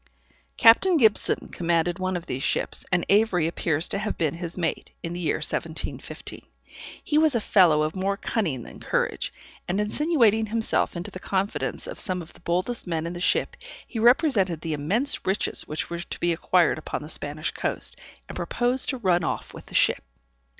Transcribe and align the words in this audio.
Captain 0.57 0.97
Gibson 0.97 1.49
commanded 1.49 1.99
one 1.99 2.17
of 2.17 2.25
these 2.25 2.41
ships, 2.41 2.83
and 2.91 3.05
Avery 3.07 3.45
appears 3.47 3.87
to 3.89 3.99
have 3.99 4.17
been 4.17 4.33
his 4.33 4.57
mate, 4.57 4.89
in 5.03 5.13
the 5.13 5.19
year 5.19 5.35
1715. 5.35 6.41
He 7.03 7.19
was 7.19 7.35
a 7.35 7.39
fellow 7.39 7.83
of 7.83 7.95
more 7.95 8.17
cunning 8.17 8.63
than 8.63 8.79
courage, 8.79 9.31
and 9.67 9.79
insinuating 9.79 10.47
himself 10.47 10.95
into 10.97 11.11
the 11.11 11.19
confidence 11.19 11.85
of 11.85 11.99
some 11.99 12.19
of 12.23 12.33
the 12.33 12.39
boldest 12.41 12.87
men 12.87 13.05
in 13.05 13.13
the 13.13 13.19
ship, 13.19 13.55
he 13.85 13.99
represented 13.99 14.61
the 14.61 14.73
immense 14.73 15.23
riches 15.27 15.67
which 15.67 15.91
were 15.91 15.99
to 15.99 16.19
be 16.19 16.33
acquired 16.33 16.79
upon 16.79 17.03
the 17.03 17.07
Spanish 17.07 17.51
coast, 17.51 17.95
and 18.27 18.35
proposed 18.35 18.89
to 18.89 18.97
run 18.97 19.23
off 19.23 19.53
with 19.53 19.67
the 19.67 19.75
ship. 19.75 20.03